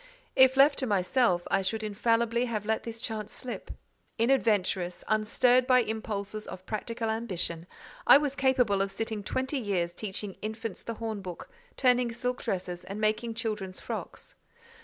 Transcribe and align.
If 0.35 0.57
left 0.57 0.79
to 0.79 0.87
myself, 0.87 1.43
I 1.51 1.61
should 1.61 1.83
infallibly 1.83 2.45
have 2.45 2.65
let 2.65 2.85
this 2.85 2.99
chance 3.03 3.31
slip. 3.31 3.69
Inadventurous, 4.17 5.03
unstirred 5.07 5.67
by 5.67 5.81
impulses 5.83 6.47
of 6.47 6.65
practical 6.65 7.11
ambition, 7.11 7.67
I 8.07 8.17
was 8.17 8.35
capable 8.35 8.81
of 8.81 8.91
sitting 8.91 9.21
twenty 9.21 9.59
years 9.59 9.93
teaching 9.93 10.37
infants 10.41 10.81
the 10.81 10.95
hornbook, 10.95 11.49
turning 11.77 12.11
silk 12.11 12.41
dresses 12.41 12.83
and 12.83 12.99
making 12.99 13.35
children's 13.35 13.79
frocks. 13.79 14.33